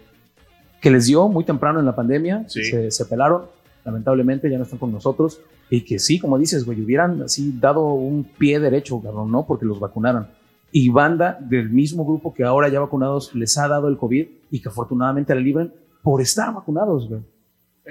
[0.81, 2.65] que les dio muy temprano en la pandemia, Sí.
[2.65, 3.47] se, se pelaron,
[3.85, 7.85] lamentablemente ya no están con nosotros, y que sí, como dices, güey, hubieran así dado
[7.95, 9.47] un pie derecho, cabrón, ¿no?
[9.47, 10.29] Porque los vacunaron.
[10.71, 14.61] Y banda del mismo grupo que ahora ya vacunados les ha dado el COVID y
[14.61, 15.73] que afortunadamente la libran
[16.03, 17.21] por estar vacunados, güey.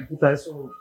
[0.10, 0.72] Puta, eso,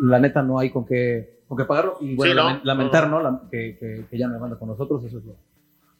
[0.00, 1.96] la neta, no hay con qué, con qué pagarlo.
[2.00, 2.42] Y bueno, Sí, ¿no?
[2.44, 3.20] lamen- lamentar, ¿no?
[3.22, 5.36] La- que, que- que ya no hay banda con nosotros, eso es lo,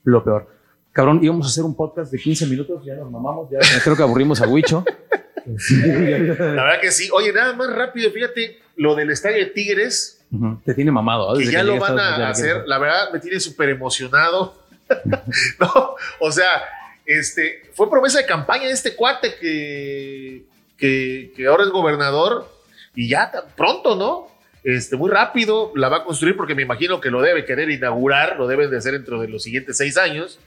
[0.04, 0.48] lo peor.
[0.92, 4.02] Cabrón, íbamos a hacer un podcast de 15 minutos, ya nos mamamos, ya creo que
[4.02, 4.84] aburrimos a Huicho.
[5.46, 7.08] La verdad que sí.
[7.12, 10.23] Oye, nada más rápido, fíjate, lo del estadio de Tigres,
[10.64, 11.38] Te tiene mamado.
[11.38, 11.44] ¿eh?
[11.44, 14.54] que ya lo van a hacer, la verdad me tiene súper emocionado.
[15.60, 16.62] no, o sea,
[17.06, 20.44] este, fue promesa de campaña de este cuate que,
[20.76, 22.48] que, que ahora es gobernador
[22.94, 24.34] y ya tan pronto, ¿no?
[24.64, 28.36] Este, muy rápido la va a construir porque me imagino que lo debe querer inaugurar,
[28.38, 30.38] lo deben de hacer dentro de los siguientes seis años.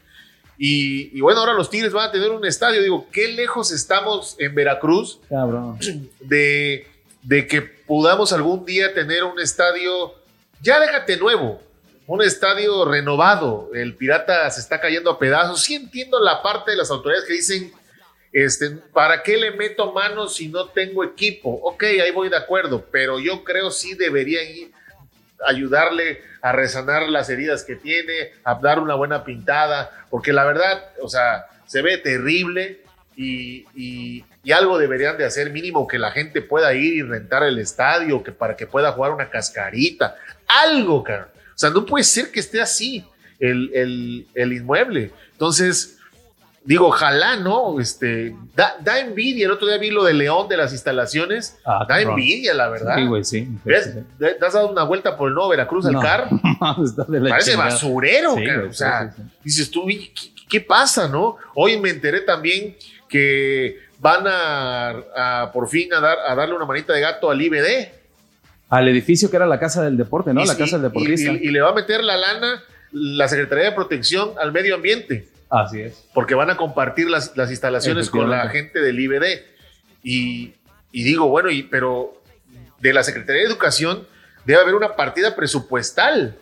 [0.57, 2.81] Y, y bueno, ahora los Tigres van a tener un estadio.
[2.81, 5.77] Digo, qué lejos estamos en Veracruz Cabrón.
[6.19, 6.87] de,
[7.27, 10.15] de que podamos algún día tener un estadio,
[10.61, 11.61] ya déjate nuevo,
[12.05, 13.69] un estadio renovado.
[13.73, 15.61] El Pirata se está cayendo a pedazos.
[15.61, 17.73] Sí entiendo la parte de las autoridades que dicen,
[18.31, 21.49] este, ¿para qué le meto manos si no tengo equipo?
[21.63, 24.71] Ok, ahí voy de acuerdo, pero yo creo sí deberían ir
[25.45, 30.91] ayudarle a resanar las heridas que tiene, a dar una buena pintada, porque la verdad,
[31.01, 32.83] o sea, se ve terrible
[33.17, 37.43] y, y- y algo deberían de hacer mínimo que la gente pueda ir y rentar
[37.43, 40.15] el estadio, que para que pueda jugar una cascarita,
[40.47, 41.29] algo, cara.
[41.33, 43.03] O sea, no puede ser que esté así
[43.39, 45.11] el, el- el inmueble.
[45.33, 45.97] Entonces,
[46.63, 47.79] digo, ojalá, ¿no?
[47.79, 49.45] Este, da, da envidia.
[49.47, 51.57] El otro día vi lo de León de las instalaciones.
[51.65, 52.95] Ah, Da envidia, la verdad.
[52.97, 53.47] Sí, güey, sí.
[53.65, 53.95] ¿Ves?
[54.19, 56.01] ¿Te has dado una vuelta por el nuevo Veracruz al No.
[56.01, 56.29] CAR?
[57.09, 57.69] De la Parece chingada.
[57.71, 58.57] basurero, Sí, cara.
[58.59, 59.37] güey, O sea, sí, sí, sí.
[59.43, 61.37] dices tú, "Oye, ¿qué, qué pasa, no?
[61.55, 62.75] Hoy me enteré también
[63.07, 64.89] que van a,
[65.43, 67.89] a por fin a, dar, a darle una manita de gato al IBD.
[68.69, 70.41] Al edificio que era la casa del deporte, ¿no?
[70.43, 71.31] Y- la casa del deportista.
[71.31, 74.75] Y, y- y le va a meter la lana la Secretaría de Protección al Medio
[74.75, 76.05] Ambiente, Así es.
[76.13, 79.23] porque van a compartir las, las instalaciones con la gente del IBD.
[80.03, 80.53] Y,
[80.91, 82.21] y digo, bueno, y, pero
[82.79, 84.07] de la Secretaría de Educación
[84.45, 86.37] debe haber una partida presupuestal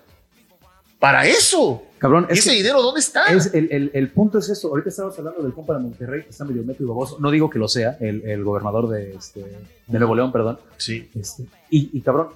[1.00, 1.84] para eso.
[1.98, 3.26] Cabrón, ¿Y es ese que dinero dónde está?
[3.28, 4.68] es el, el- el punto es eso.
[4.70, 7.18] Ahorita estamos hablando del compa de Monterrey, que está medio meto y baboso.
[7.20, 9.40] No digo que lo sea, el, el gobernador de, este,
[9.88, 10.60] de Nuevo León, perdón.
[10.78, 11.10] sí.
[11.16, 12.30] Este, y, y, cabrón,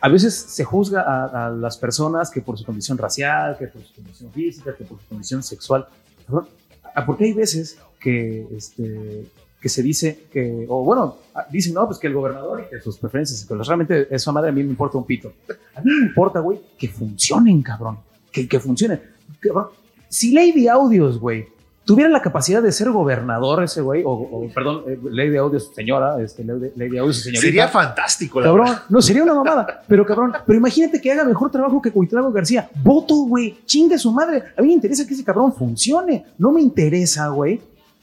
[0.00, 3.82] a veces se juzga a, a las personas que por su condición racial, que por
[3.82, 5.86] su condición física, que por su condición sexual.
[6.26, 6.48] Cabrón,
[6.94, 9.24] ¿a- porque hay veces que, este,
[9.62, 12.98] que se dice que, o bueno, dicen, no, pues que el gobernador y que sus
[12.98, 15.32] preferencias, que realmente eso madre a mí me importa un pito.
[15.76, 17.98] A mí me importa, güey, que funcionen, cabrón.
[18.32, 19.00] Que, que funcionen.
[19.38, 19.68] Cabrón,
[20.08, 21.46] si Lady Audios, güey,
[21.84, 26.20] tuviera la capacidad de ser gobernador ese güey, o, o, perdón, eh, Lady Audios, señora,
[26.20, 27.40] este, Lady, Audios, señorita.
[27.40, 28.82] Sería fantástico, la Cabrón, verdad.
[28.88, 29.84] no, sería una mamada.
[29.86, 32.68] Pero cabrón, pero imagínate que haga mejor trabajo que Cuitlavo García.
[32.82, 33.58] Voto, güey.
[33.64, 34.42] Chingue su madre.
[34.56, 36.26] A mí me interesa que ese cabrón funcione.
[36.36, 37.60] No me interesa, güey,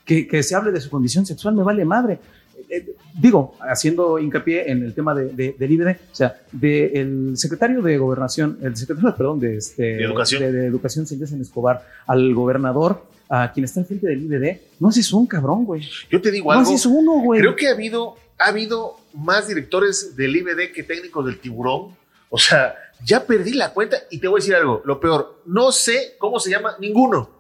[0.10, 1.54] que, que se hable de su condición sexual.
[1.56, 2.14] Me vale madre.
[2.58, 7.38] Eh, eh, digo, haciendo hincapié en el tema de, de- del IBD, o sea, del
[7.38, 10.42] secretario de Gobernación, el secretario, perdón, de, este, De Educación.
[10.52, 15.28] de, Educación, Silvestre Escobar, al gobernador, a quien está enfrente del IBD, no haces un
[15.28, 15.84] cabrón, güey.
[16.10, 16.72] Yo te digo No algo.
[16.72, 17.40] haces uno, güey.
[17.42, 21.96] Creo que ha habido, ha habido más directores del IBD que técnicos del tiburón.
[22.32, 22.74] O sea,
[23.06, 24.82] ya perdí la cuenta y te voy a decir algo.
[24.86, 27.39] Lo peor, no sé cómo se llama ninguno.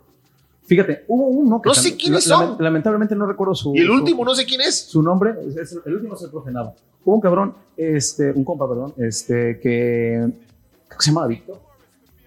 [0.70, 2.56] Fíjate, hubo uno que No sé quiénes la- son.
[2.60, 3.76] Lamentablemente no recuerdo su.
[3.76, 4.76] Y el su- último, no sé quién es.
[4.80, 6.74] Su nombre, es- es- el último profe Nava.
[7.04, 10.30] Hubo un cabrón, este, un compa, perdón, este, que,
[10.88, 11.60] creo que se llama Víctor,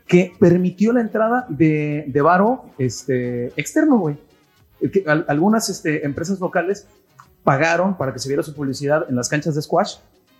[0.09, 4.17] que permitió la entrada de, de varo este, externo, güey.
[4.93, 6.87] Que al- algunas este, empresas locales
[7.45, 9.97] pagaron para que se viera su publicidad en las canchas de squash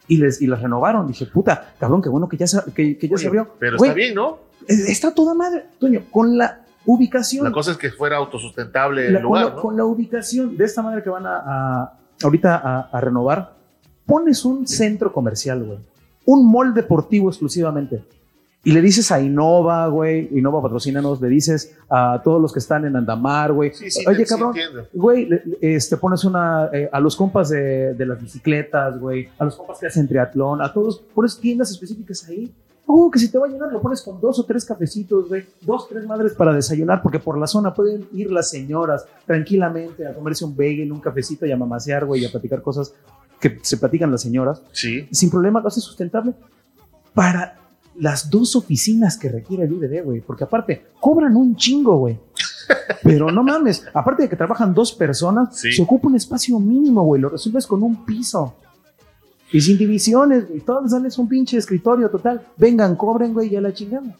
[0.09, 1.07] y les y las renovaron.
[1.07, 3.49] Dije, puta, cabrón, qué bueno que ya se, que, que ya Oye, se abrió.
[3.61, 4.39] Pero Güey, está bien, ¿no?
[4.67, 7.45] es- Está toda madre, Toño, con la ubicación.
[7.45, 9.61] La cosa es que fuera autosustentable la- el con, lugar, la, ¿no?
[9.61, 11.93] con la ubicación de esta madre que van a, a-
[12.23, 13.55] ahorita a, a renovar,
[14.07, 15.79] pones un centro comercial, güey.
[16.25, 18.03] Un mall deportivo exclusivamente.
[18.65, 22.85] Y le dices a Innova, güey, Innova patrocínanos, le dices a todos los que están
[22.85, 23.73] en Andamar, güey.
[23.75, 24.55] Sí, sí, Oye, sí cabrón.
[24.93, 25.29] Güey,
[25.61, 29.81] este, pones una, eh, a los compas de, de las bicicletas, güey, a los compas
[29.81, 32.53] que hacen triatlón, a todos, pones tiendas específicas ahí.
[32.87, 35.45] Oh, que si te va a llenar, lo pones con dos o tres cafecitos, güey,
[35.63, 40.13] dos, tres madres para desayunar, porque por la zona pueden ir las señoras tranquilamente a
[40.15, 42.93] comerse un bagel, un cafecito y a mamasear, güey, y a platicar cosas
[43.41, 44.63] que se platican las señoras.
[44.73, 45.07] Sí.
[45.11, 46.35] Sin problema, lo haces sustentable
[47.15, 47.57] para
[47.99, 52.19] las dos oficinas que requiere el IBD, güey, porque aparte, cobran un chingo, güey.
[53.03, 55.73] Pero no mames, aparte de que trabajan dos personas, Sí.
[55.73, 58.55] se ocupa un espacio mínimo, güey, lo resuelves con un piso.
[59.53, 62.41] Y sin divisiones, güey, todos les dan un pinche escritorio total.
[62.57, 64.15] Vengan, cobren, güey, ya la chingamos.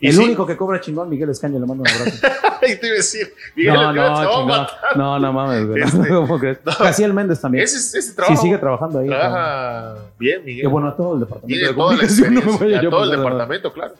[0.00, 2.26] Y el sí, único que cobra chingón, Miguel Escaño, le mando un abrazo.
[2.62, 4.46] y te iba a decir, Miguel, no, Miguel te va no, a chingón.
[4.46, 4.96] matar.
[4.96, 5.82] No, no mames, güey.
[5.82, 6.58] Este, ¿Cómo crees?
[6.64, 7.14] no.
[7.14, 7.64] Méndez también.
[7.64, 9.08] Ese, ese trabajo sí, sigue trabajando ahí.
[9.08, 10.62] trabaja bien, Miguel.
[10.62, 13.10] Qué bueno, a todo el departamento Tiene de toda la no a yo todo el
[13.10, 13.22] nada.
[13.22, 13.94] departamento, claro.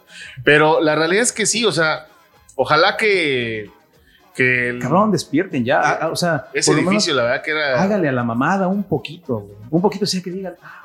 [0.45, 2.07] Pero la realidad es que sí, o sea,
[2.57, 3.71] ojalá que,
[4.37, 5.81] que el- Cabrón, despierten ya.
[5.81, 7.83] ah, ah, o sea, ese menos edificio, la verdad que era...
[7.83, 9.57] hágale a la mamada un poquito, güey.
[9.71, 10.85] Un poquito, o sea, que digan, ah,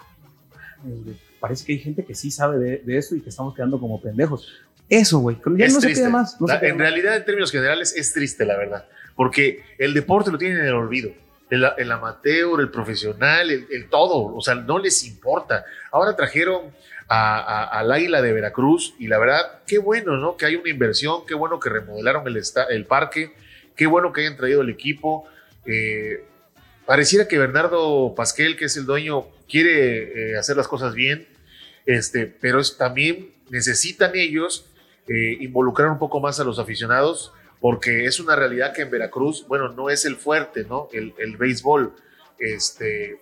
[0.83, 3.79] güey, parece que hay gente que sí sabe de, de esto y que estamos quedando
[3.79, 4.47] como pendejos.
[4.89, 5.37] Eso, güey.
[5.57, 6.01] Ya es no se triste.
[6.03, 6.39] queda más.
[6.39, 6.81] no se La- queda en más.
[6.87, 8.85] realidad, en términos generales, es triste, la verdad.
[9.15, 11.11] Porque el deporte lo tienen en el olvido.
[11.49, 14.33] El, el amateur, el profesional, el, el todo.
[14.35, 15.65] O sea, no les importa.
[15.91, 16.71] Ahora trajeron
[17.13, 20.37] al Águila de Veracruz y la verdad, qué bueno, ¿no?
[20.37, 23.33] Que hay una inversión, qué bueno que remodelaron el, el parque,
[23.75, 25.27] qué bueno que hayan traído el equipo.
[25.65, 26.23] Eh,
[26.85, 31.27] pareciera que Bernardo Pasquel, que es el dueño, quiere eh, hacer las cosas bien,
[31.85, 34.65] este, pero también necesitan ellos
[35.09, 39.45] eh, involucrar un poco más a los aficionados, porque es una realidad que en Veracruz,
[39.49, 40.87] bueno, no es el fuerte, ¿no?
[40.93, 41.93] El, el béisbol,
[42.39, 43.19] este,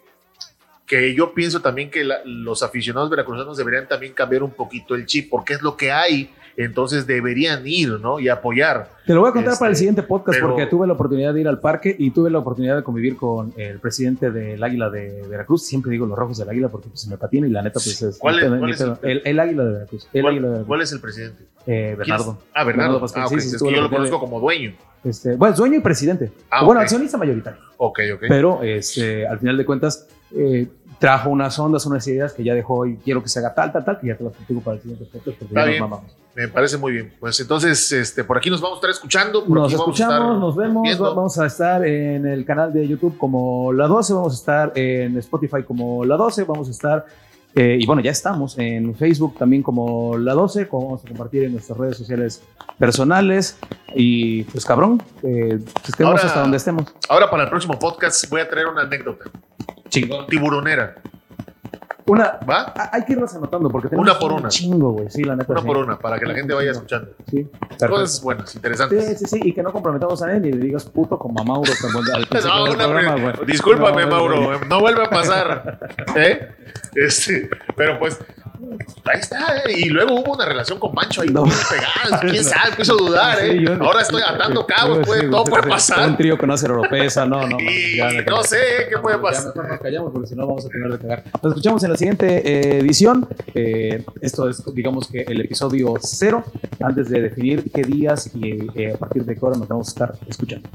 [0.89, 5.05] que yo pienso también que la- los aficionados veracruzanos deberían también cambiar un poquito el
[5.05, 8.19] chip, porque es lo que hay, entonces deberían ir, ¿no?
[8.19, 8.89] Y apoyar.
[9.05, 11.33] Te lo voy a contar Este, para el siguiente podcast pero- porque tuve la oportunidad
[11.33, 14.89] de ir al parque y tuve la oportunidad de convivir con el presidente del Águila
[14.89, 15.63] de Veracruz.
[15.65, 18.01] Siempre digo los rojos del Águila porque pues, se me patina y la neta pues
[18.01, 18.17] es...
[18.17, 20.07] ¿Cuál pedo, cuál es el- el, el Águila de Veracruz.
[20.11, 20.67] El ¿Cuál, Águila de Veracruz.
[20.67, 21.43] cuál es el presidente?
[21.67, 21.95] Eh.
[21.97, 22.41] Bernardo.
[22.53, 22.99] Ah, Bernardo.
[22.99, 23.23] Pascal.
[23.25, 24.73] Ah, Sí, sí, es que yo lo conozco como dueño.
[25.03, 26.31] Este, bueno, dueño y presidente.
[26.49, 27.59] Ah, bueno, accionista mayoritario.
[27.77, 28.23] Ok, ok.
[28.27, 30.67] Pero este, al final de cuentas eh,
[30.99, 33.85] trajo unas ondas, unas ideas que ya dejó y quiero que se haga tal, tal,
[33.85, 35.81] tal, que ya te las platico para el siguiente podcast porque Está ya nos bien.
[35.83, 36.11] mamamos.
[36.35, 37.13] Me parece muy bien.
[37.19, 39.43] Pues entonces, este, por aquí nos vamos a estar escuchando.
[39.43, 40.83] Por Nos aquí vamos a estar escuchamos, nos vemos.
[40.83, 41.03] viendo.
[41.15, 45.17] Vamos a estar en el canal de YouTube como La 12, vamos a estar en
[45.17, 47.05] Spotify como La 12, vamos a estar,
[47.55, 51.43] eh, y bueno, ya estamos en Facebook también como La 12, como vamos a compartir
[51.43, 52.41] en nuestras redes sociales
[52.77, 53.57] personales.
[53.95, 56.85] Y pues cabrón, eh, estemos Ahora- hasta donde estemos.
[57.09, 59.25] Ahora para el próximo podcast voy a traer una anécdota.
[59.89, 60.27] Chingón.
[60.27, 60.95] Tiburonera.
[62.05, 62.73] Una, ¿Va?
[62.91, 64.49] Hay que irlas anotando porque tenemos Una por un una.
[64.49, 65.11] chingo, güey.
[65.11, 65.51] Sí, la neta.
[65.51, 65.67] Una sí.
[65.67, 67.11] por una, para que la gente vaya escuchando.
[67.29, 67.87] Sí, perfecto.
[67.87, 69.05] Cosas buenas, interesantes.
[69.05, 71.43] Sí, sí, sí, y que no comprometamos a él y le digas puto como a
[71.43, 71.71] Mauro
[72.15, 75.79] al No, una programa, discúlpame, No, Mauro, no vuelve a pasar.
[76.15, 76.49] ¿Eh?
[76.95, 78.19] Este, pero pues,
[79.05, 79.57] ahí está.
[79.65, 79.73] ¿eh?
[79.79, 81.43] Y luego hubo una relación con Pancho ahí No.
[81.43, 82.19] pegada.
[82.21, 82.71] ¿Quién sabe?
[82.77, 83.51] Me hizo dudar, ¿eh?
[83.57, 86.09] Sí, yo- Ahora estoy atando cabos, puede, sí, todo puede pasar.
[86.09, 87.57] Un trío con Acer Oropesa, no, no.
[87.59, 88.87] Y ya, ya, no sé ¿eh?
[88.89, 89.45] qué puede Ya pasar.
[89.47, 91.23] mejor nos callamos porque si no vamos a tener de cagar.
[91.41, 93.27] Nos escuchamos en la siguiente eh, edición.
[93.53, 96.43] Eh, esto es, digamos que el episodio cero,
[96.81, 99.91] antes de definir qué días y eh, a partir de qué hora nos vamos a
[99.91, 100.67] estar escuchando.